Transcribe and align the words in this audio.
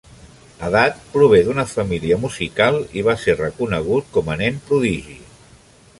Hadad 0.67 0.95
prové 1.15 1.41
d'una 1.49 1.65
família 1.73 2.17
musical 2.23 2.79
i 3.01 3.05
va 3.11 3.17
ser 3.27 3.37
reconegut 3.45 4.11
com 4.17 4.33
a 4.33 4.39
nen 4.45 4.59
prodigi. 4.71 5.19